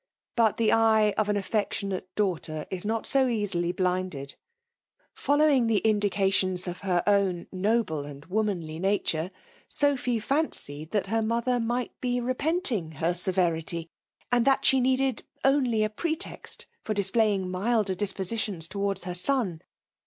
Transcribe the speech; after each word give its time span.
But 0.35 0.57
the 0.57 0.71
eye 0.71 1.13
of 1.15 1.29
an 1.29 1.37
affectionate 1.37 2.09
daughter 2.15 2.65
is 2.71 2.87
not 2.87 3.05
so 3.05 3.27
easily 3.27 3.71
blinded* 3.71 4.33
Following 5.13 5.67
the 5.67 5.77
indications 5.77 6.67
of 6.67 6.79
her 6.79 7.03
own 7.05 7.45
noble 7.51 8.03
and 8.03 8.25
womanly 8.25 8.79
nature, 8.79 9.29
Sophy 9.69 10.19
fSmcied 10.19 10.89
that 10.89 11.05
her 11.05 11.21
mother 11.21 11.59
might 11.59 11.91
be 12.01 12.19
repenting 12.19 12.93
her 12.93 13.13
severity, 13.13 13.91
and 14.31 14.43
that 14.45 14.65
she 14.65 14.81
aeeded 14.81 15.21
only 15.43 15.83
a 15.83 15.89
pretext 15.91 16.65
for 16.83 16.95
displaying 16.95 17.47
milder 17.51 17.93
di^Kiaitioss 17.93 18.67
towards 18.67 19.03
her 19.03 19.13
son. 19.13 19.61